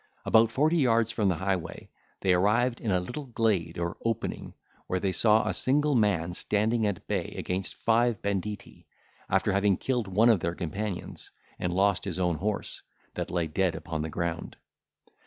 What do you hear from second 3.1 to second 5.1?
glade or opening, where